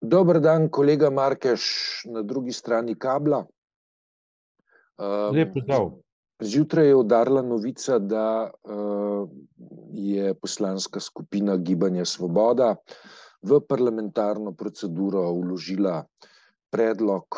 [0.00, 1.64] Dober dan, kolega Markeš,
[2.08, 3.44] na drugi strani kabla.
[5.32, 5.90] Lep pozdrav.
[6.40, 8.50] Zjutraj je udarila novica, da
[9.92, 12.76] je poslanska skupina Gibanja Svoboda
[13.42, 16.04] v parlamentarno proceduro vložila
[16.72, 17.36] predlog,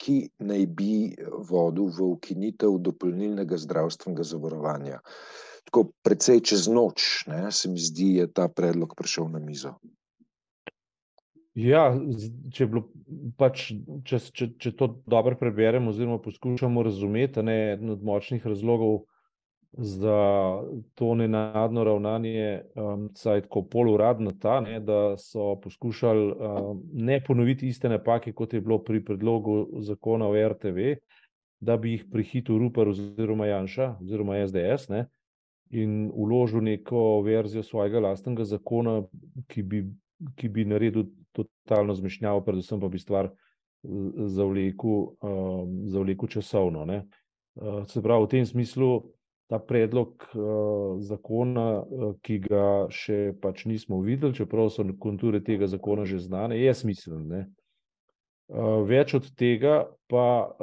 [0.00, 1.12] ki naj bi
[1.50, 5.00] vodil v ukinitev dopolnilnega zdravstvenega zavarovanja.
[5.68, 9.76] Tako precej čez noč, ne, se mi zdi, je ta predlog prišel na mizo.
[11.58, 11.88] Ja,
[12.54, 12.84] če je bilo
[13.38, 13.70] pač,
[14.06, 19.00] če, če, če to dobro preberemo oziroma poskušamo razumeti, ne, eden od močnih razlogov
[19.72, 20.14] za
[20.94, 22.62] to nenadno ravnanje,
[23.14, 26.32] vsaj tako poluradno ta, ne, da so poskušali,
[27.02, 30.94] ne ponoviti iste napake, kot je bilo pri predlogu zakona o RTV,
[31.60, 35.06] da bi jih prehitel Rupar oziroma Janša oziroma SDS, ne,
[35.70, 39.00] in vložil neko verzijo svojega lastnega zakona,
[39.50, 39.84] ki bi,
[40.38, 43.30] ki bi naredil totalno zmešnjavo, predvsem pa bi stvar
[44.26, 45.06] zavlekel,
[45.88, 47.04] zavlekel časovno, ne.
[47.88, 48.90] Se pravi, v tem smislu
[49.50, 50.28] ta predlog,
[51.02, 51.82] zakona,
[52.22, 57.24] ki ga še pač nismo videli, čeprav so konture tega zakona že znane, je smiseln,
[57.26, 57.42] ne.
[58.86, 60.54] več od tega pa,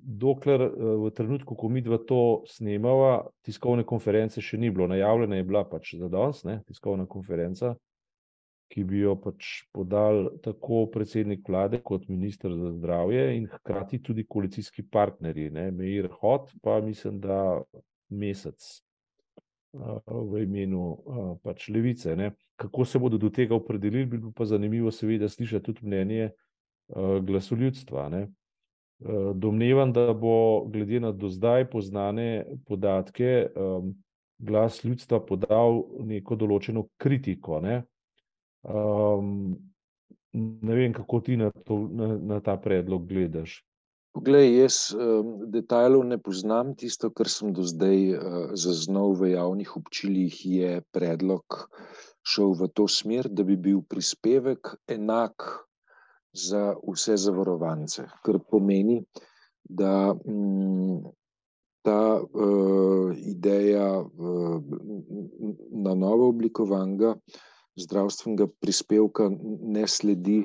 [0.00, 0.66] dokler,
[1.04, 5.94] v trenutku, ko midva to snemava, tiskovne konference še ni bilo, najavljena je bila pač
[5.96, 7.74] za danes, ne, tiskovna konferenca,
[8.68, 14.26] ki bi jo pač podal tako predsednik vlade kot minister za zdravje in hkrati tudi
[14.26, 17.62] koalicijski partnerji, ne, Meir Hot pa mislim, da
[18.10, 18.66] Mesec,
[20.06, 20.96] v imenu,
[21.44, 22.32] pač Levice, ne.
[22.56, 26.30] Kako se bodo do tega opredelili, bi bilo pa zanimivo seveda slišati tudi mnenje,
[27.22, 28.26] glasu ljudstva, ne.
[29.34, 33.48] domnevam, da bo glede na do zdaj poznane podatke,
[34.38, 37.82] glas ljudstva podal neko določeno kritiko, ne.
[40.36, 43.62] Ne vem, kako ti na to, na, na ta predlog gledaš.
[44.16, 44.76] Poglej, jaz,
[45.52, 48.16] detajlov ne poznam, tisto, kar sem do zdaj,
[48.56, 51.68] zaznal v javnih občilih, je predlog
[52.26, 55.68] šel v to smer, da bi bil prispevek enak
[56.32, 59.02] za vse zavarovance, kar pomeni,
[59.62, 60.16] da,
[61.84, 62.00] ta,
[63.20, 63.90] ideja,
[65.70, 67.14] na novo oblikovanega
[67.76, 69.30] zdravstvenega prispevka
[69.76, 70.42] ne sledi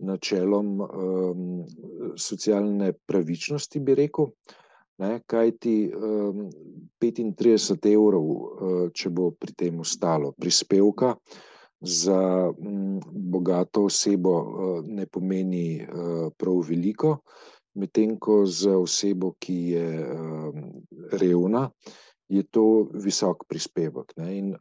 [0.00, 0.80] načelom,
[2.16, 4.30] socialne pravičnosti, bi rekel,
[5.00, 5.74] ne, kajti,
[7.00, 11.14] petintrideset evrov, če bo pri tem ostalo, prispevka
[11.80, 14.34] za, bogato osebo,
[14.84, 15.80] ne pomeni,
[16.36, 17.18] prav veliko,
[17.80, 19.88] medtem ko za osebo, ki je,
[21.12, 21.68] revna,
[22.30, 22.64] je to
[22.94, 24.52] visok prispevek, ne, in,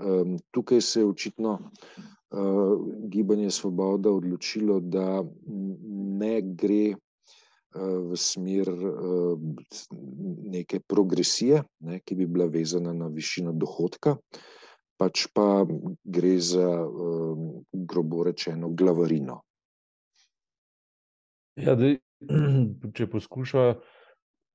[0.52, 1.60] tukaj se je očitno,
[3.10, 5.24] Gibanje Svoboda odločilo, da
[6.22, 6.96] ne gre,
[7.74, 8.70] v smer,
[10.50, 14.16] neke progresije, ne, ki bi bila vezana na višino dohodka,
[14.98, 15.66] pač pa
[16.04, 16.66] gre za,
[17.72, 19.42] grobo rečeno, glavarino.
[21.60, 22.00] Ja, zdaj,
[22.98, 23.78] če poskušava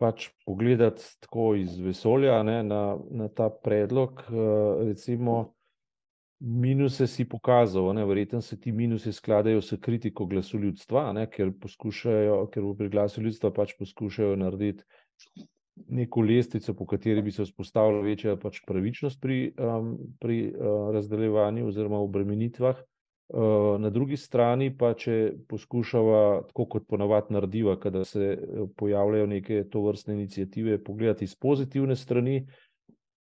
[0.04, 4.20] pač pogledati tako iz vesolja, ne, na, na ta predlog,
[4.84, 5.54] recimo
[6.44, 11.54] minuse si pokazal, ne, verjetno se ti minusi skladajo s kritiko glasu ljudstva, ne, ker
[11.60, 14.84] poskušajo, ker pri glasu ljudstva pač poskušajo narediti
[15.88, 19.54] neko lestvico, po kateri bi se vzpostavila večja pač pravičnost pri,
[20.20, 20.38] pri,
[20.94, 22.82] razdeljevanju oziroma obremenitvah.
[23.78, 28.36] Na drugi strani pa, če poskušava, tako kot ponavadi narediva, kadar se
[28.76, 32.44] pojavljajo neke tovrstne iniciative, pogledati iz pozitivne strani,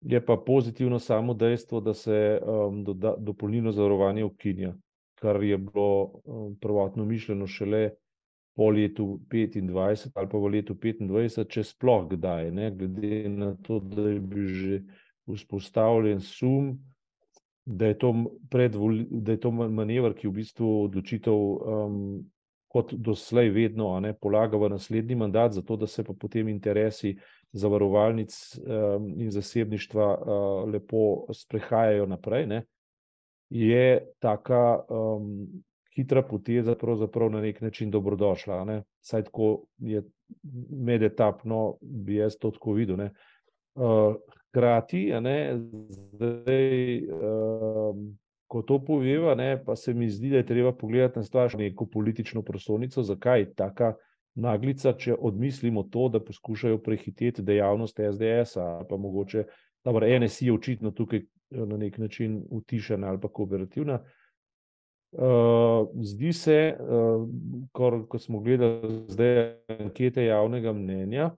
[0.02, 2.40] je pa pozitivno samo dejstvo, da se,
[3.18, 4.74] dopolnilno zavarovanje ukinja,
[5.22, 6.22] kar je bilo,
[6.62, 7.90] prvotno mišljeno šele
[8.56, 13.80] po letu petindvajset ali pa v letu petindvajset, če sploh kdaj, ne, glede na to,
[13.80, 14.82] da je bil že
[15.30, 16.74] vzpostavljen sum,
[17.66, 18.14] da je to
[19.10, 21.34] da je to manever, ki v bistvu odločitev,
[22.72, 27.18] kot doslej vedno, ne, polaga v naslednji mandat, zato da se pa potem interesi
[27.52, 28.32] zavarovalnic,
[29.18, 30.08] in zasebništva,
[30.72, 32.62] lepo sprehajajo naprej, ne,
[33.50, 34.80] je taka,
[35.96, 40.04] hitra poteza pravzaprav na neki način dobrodošla, ne, vsaj tako je
[40.72, 43.12] medetapno bi jaz to tako videl, ne.
[44.52, 45.10] Hkrati,
[45.90, 47.02] zdaj,
[48.48, 51.86] ko to poveva, ne, pa se mi zdi, da je treba pogledati na stvar neko
[51.86, 53.94] politično prosojnico, zakaj taka
[54.36, 59.46] naglica, če odmislimo to, da poskušajo prehiteti dejavnost SDS-a ali pa mogoče,
[60.20, 64.00] NSi je očitno tukaj na neki način utišana ali pa kooperativna,
[65.12, 67.28] Uh, zdi se, uh,
[67.72, 71.32] kor, ko smo gledali zdaj ankete javnega mnenja,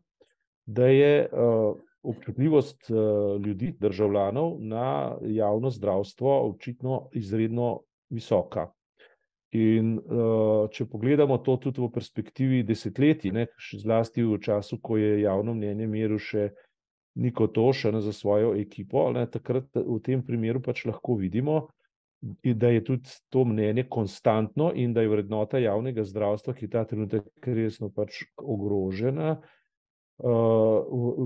[0.66, 7.80] da je uh, občutljivost uh, ljudi, državljanov na javno zdravstvo očitno izredno
[8.10, 8.68] visoka.
[9.52, 13.48] In uh, če pogledamo to tudi v perspektivi desetletij, ne,
[13.80, 16.50] zlasti v času, ko je javno mnenje meril še
[17.16, 21.68] Niko Tošen za svojo ekipo, ne, takrat v tem primeru pač lahko vidimo,
[22.44, 26.86] da je tudi to mnenje konstantno in da je vrednota javnega zdravstva, ki je ta
[26.90, 29.63] trenutek resno pač ogrožena, uh,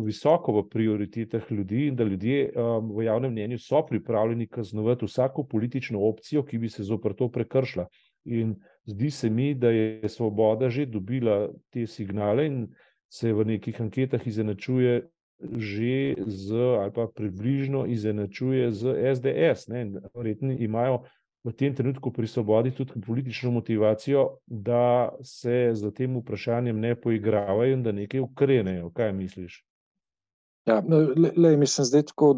[0.05, 5.43] visoko v prioritetah ljudi in da ljudje um, v javnem mnenju so pripravljeni kaznovati vsako
[5.43, 7.87] politično opcijo, ki bi se zopr to prekršila.
[8.25, 8.55] In
[8.85, 12.67] zdi se mi, da je Svoboda že dobila te signale in
[13.09, 15.07] se v nekih anketah izenačuje
[15.37, 19.69] že z, ali pa približno izenačuje z SDS.
[20.15, 21.03] Verjetno imajo
[21.47, 27.73] v tem trenutku pri Svobodi tudi politično motivacijo, da se za tem vprašanjem ne poigravajo
[27.73, 28.91] in da nekaj ukrenejo.
[28.91, 29.63] Kaj misliš?
[30.67, 32.33] Ja, le, le, mislim, zdaj tako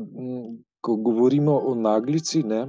[0.81, 2.67] ko govorimo o naglici, ne,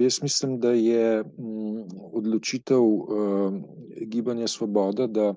[0.00, 3.54] jaz mislim, da je m, odločitev uh,
[4.10, 5.34] Gibanja Svoboda, da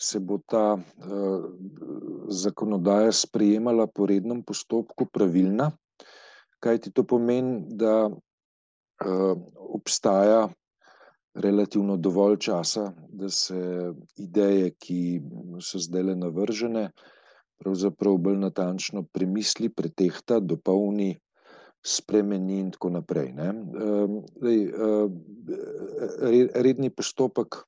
[0.00, 1.44] se bo ta uh,
[2.28, 5.70] zakonodaja sprejemala po rednem postopku, pravilna.
[6.60, 8.10] Kaj ti to pomeni, da
[9.56, 10.48] obstaja
[11.34, 15.20] relativno dovolj časa, da se ideje, ki
[15.62, 16.90] so zdaj le navržene,
[17.60, 21.14] pravzaprav bolj natančno premisli, pretehta, dopolni
[21.86, 23.32] spremeni in tako naprej.
[24.42, 24.58] Dej,
[26.54, 27.62] redni postopek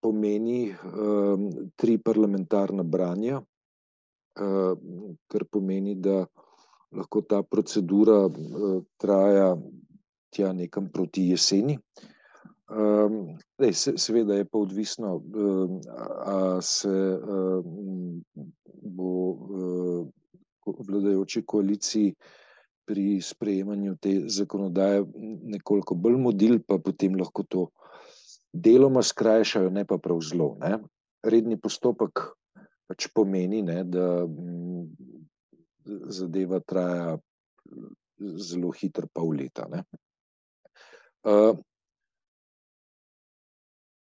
[0.00, 0.74] pomeni
[1.76, 3.42] tri parlamentarna branja,
[4.34, 6.26] kar pomeni, da
[6.92, 8.28] lahko ta procedura
[8.96, 9.56] traja
[10.30, 11.78] tja nekam proti jeseni.
[13.58, 15.22] Dej, seveda je pa odvisno,
[16.24, 16.92] a se
[18.82, 19.12] bo
[20.66, 22.12] vladajoči koaliciji
[22.88, 25.04] pri sprejemanju te zakonodaje
[25.54, 27.66] nekoliko bolj modil, pa potem lahko to
[28.52, 30.54] deloma skrajšajo, ne pa prav zelo.
[30.60, 30.78] Ne.
[31.24, 32.28] Redni postopek
[32.88, 34.24] pač pomeni, ne, da
[36.12, 37.16] zadeva traja
[38.18, 39.66] zelo hitro, pol leta.
[39.70, 39.84] Ne.
[41.26, 41.56] Uh,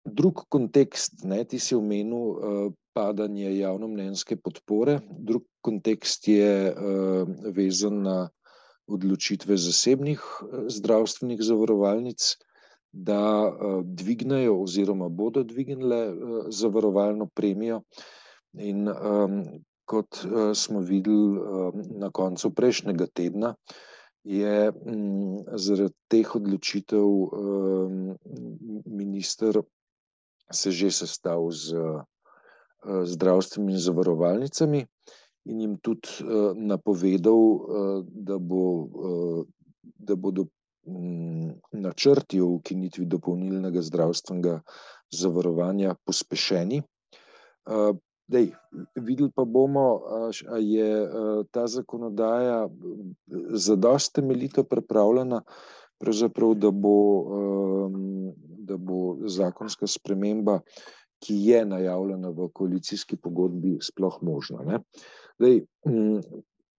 [0.06, 8.02] drug kontekst, ne, ti si omenil uh, padanje javnomnenjske podpore, drug kontekst je uh, vezan
[8.06, 8.18] na
[8.86, 10.22] odločitve zasebnih
[10.70, 12.36] zdravstvenih zavarovalnic,
[12.96, 17.82] da uh, dvignejo oziroma bodo dvignile uh, zavarovalno premijo.
[18.56, 19.42] In um,
[19.86, 23.54] kot uh, smo videli uh, na koncu prejšnjega tedna,
[24.26, 28.16] je um, zaradi teh odločitev um,
[28.86, 29.62] minister
[30.50, 31.74] se že sestal z
[32.86, 34.86] zdravstvenimi zavarovalnicami
[35.50, 36.22] in jim tudi
[36.54, 37.42] napovedal,
[38.06, 38.62] da, bo,
[39.82, 40.46] da bodo
[40.86, 44.60] um, načrti o ukinitvi dopolnilnega zdravstvenega
[45.10, 46.82] zavarovanja pospešeni.
[48.26, 48.50] Dej,
[48.98, 50.02] videli pa bomo,
[50.50, 50.90] ali je
[51.50, 52.68] ta zakonodaja
[53.54, 55.42] zadosti temeljito pripravljena,
[56.54, 56.96] da bo,
[58.58, 60.60] da bo zakonska sprememba,
[61.22, 64.80] ki je najavljena v koalicijski pogodbi, sploh možna.
[65.38, 65.62] Dej,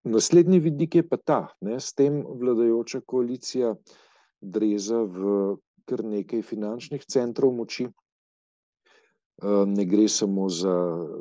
[0.04, 3.74] naslednji vidik je pa ta, da s tem vladajoča koalicija
[4.40, 5.56] dreza v
[5.88, 7.88] kar nekaj finančnih centrov moči.
[9.42, 10.74] Ne gre samo za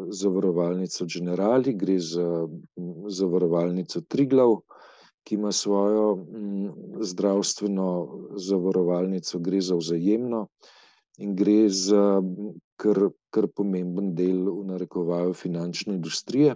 [0.09, 2.47] zavarovalnico Generali, gre za
[3.07, 4.55] zavarovalnico Triglav,
[5.23, 6.25] ki ima svojo
[7.01, 7.89] zdravstveno
[8.35, 10.47] zavarovalnico, gre za vzajemno
[11.17, 12.21] in gre za
[12.75, 16.55] kar, kar pomemben del v narekovaju finančne industrije,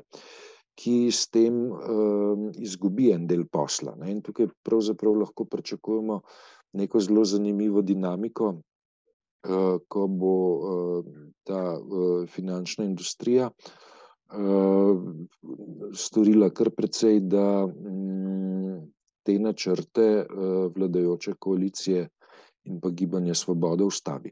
[0.82, 3.94] ki s tem uh, izgubi en del posla.
[4.00, 4.12] Ne?
[4.16, 6.22] In tukaj pravzaprav lahko pričakujemo
[6.74, 8.56] neko zelo zanimivo dinamiko,
[9.88, 11.06] ko bo uh,
[11.44, 13.50] ta uh, finančna industrija
[15.94, 18.78] storila kar precej, da um,
[19.28, 20.26] te načrte
[20.76, 22.06] vladajoče koalicije
[22.64, 24.32] in pa gibanje svobode ustavi.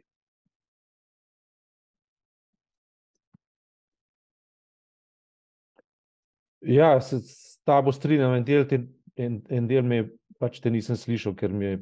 [6.62, 10.04] Ja, se s tabo strinjam, en del, te, en, en del me
[10.40, 11.80] pač te nisem slišal, ker mi je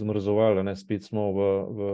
[0.00, 0.62] zmrzovalo.
[0.76, 1.90] Spet smo v, v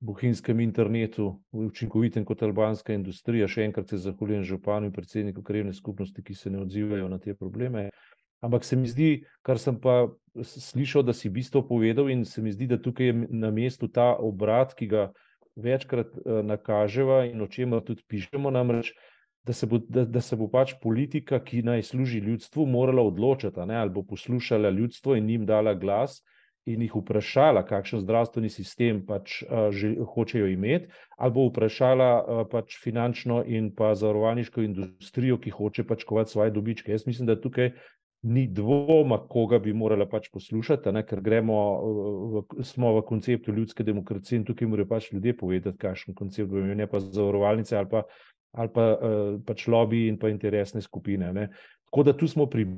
[0.00, 3.48] bohinjskem internetu, učinkovitem kot albanska industrija.
[3.48, 7.34] Še enkrat se zahvaljujem županu in predsedniku krevne skupnosti, ki se ne odzivajo na te
[7.34, 7.90] probleme.
[8.40, 9.10] Ampak se mi zdi,
[9.44, 10.08] kar sem pa
[10.40, 13.90] slišal, da si v bistvu povedal, in se mi zdi, da tukaj je na mestu
[13.92, 15.10] ta obrat, ki ga
[15.60, 18.94] večkrat uh, nakažemo in o čemer tudi pišemo, namreč,
[19.44, 23.60] da se, bo, da, da se bo pač politika, ki naj služi ljudstvu, morala odločiti,
[23.60, 26.22] ali bo poslušala ljudstvo in jim dala glas.
[26.68, 32.42] In jih vprašala, kakšen zdravstveni sistem pač uh, že hočejo imeti, ali bo vprašala uh,
[32.50, 36.92] pač finančno in pa zavarovalniško industrijo, ki hoče pač kovati svoje dobičke.
[36.92, 37.72] Jaz mislim, da tukaj
[38.22, 41.02] ni dvoma, koga bi morala pač poslušati, ne?
[41.08, 41.56] ker gremo,
[42.34, 46.60] v, smo v konceptu ljudske demokracije in tukaj morajo pač ljudje povedati, kakšen koncept bo
[46.60, 48.04] imel, ne pa zavarovalnice ali pa,
[48.52, 48.84] ali pa
[49.48, 51.32] pač lobby in pa interesne skupine.
[51.32, 51.48] Ne?
[51.88, 52.68] Tako da tu smo pri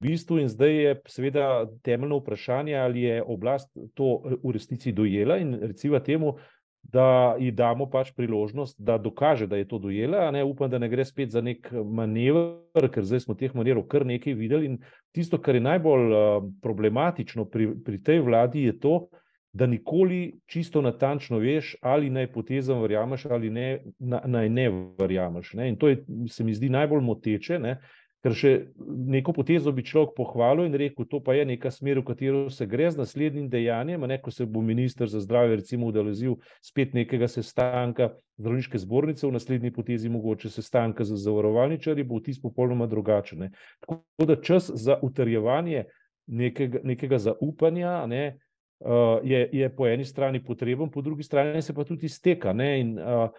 [0.00, 5.54] bistvu in zdaj je seveda temeljno vprašanje, ali je oblast to v resnici dojela in
[5.60, 6.36] recimo temu,
[6.82, 10.30] da ji damo pač priložnost, da dokaže, da je to dojela.
[10.30, 10.44] Ne?
[10.44, 14.34] Upam, da ne gre spet za nek manever, ker zdaj smo teh manevrov kar nekaj
[14.34, 14.66] videli.
[14.66, 14.78] In
[15.12, 18.94] tisto, kar je najbolj uh, problematično pri, pri tej vladi, je to,
[19.52, 25.54] da nikoli čisto natančno veš, ali naj potezam verjameš ali ne, na, naj ne verjameš.
[25.58, 25.68] Ne?
[25.68, 27.58] In to je, se mi zdi najbolj moteče.
[27.58, 27.80] Ne?
[28.20, 32.10] Ker še neko potezo bi človek pohvalil in rekel, to pa je neka smer, v
[32.10, 34.04] katero se gre z naslednjim dejanjem.
[34.04, 38.10] Ne, ko se bo ministr za zdravje, recimo, udeležil spet nekega sestanka
[38.40, 43.46] zdravniške zbornice, v naslednji potezi mogoče sestanka z zavarovalničarji, bo vtis popolnoma drugačen.
[43.46, 43.50] Ne.
[43.80, 45.86] Tako da čas za utrjevanje
[46.26, 48.24] nekega, nekega zaupanja ne,
[48.84, 52.52] uh, je, je po eni strani potreben, po drugi strani se pa tudi izteka.
[52.52, 53.32] Ne, in, uh,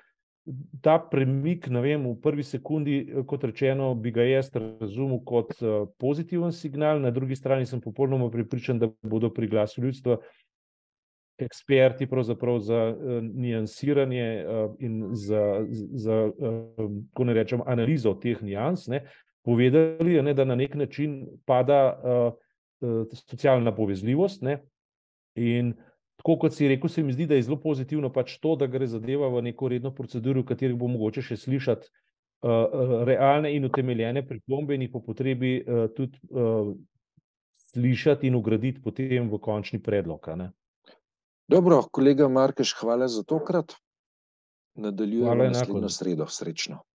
[0.82, 2.96] ta premik, ne vem, v prvi sekundi,
[3.30, 8.30] kot rečeno, bi ga jaz razumel kot uh, pozitiven signal, na drugi strani sem popolnoma
[8.32, 10.18] pripričan, da bodo pri glasu ljudstva
[11.42, 12.08] eksperti
[12.60, 19.06] za uh, nijansiranje uh, in za, za uh, ko ne rečem, analizo teh nijans, ne,
[19.46, 22.34] povedali, ne, da na nek način pada uh,
[22.82, 24.58] uh, socialna povezljivost ne,
[25.36, 25.91] in uh,
[26.22, 28.86] Tako kot si rekel, se mi zdi, da je zelo pozitivno pač to, da gre
[28.88, 34.22] zadeva v neko redno proceduro, v kateri bo mogoče še slišati uh, realne in utemeljene
[34.28, 36.70] pripombe in jih po potrebi uh, tudi uh,
[37.74, 40.30] slišati in ugraditi potem v končni predlog.
[41.50, 43.74] Dobro, kolega Markeš, hvala za tokrat.
[44.78, 46.30] Nadaljujemo naslednjo sredo.
[46.30, 46.84] Srečno.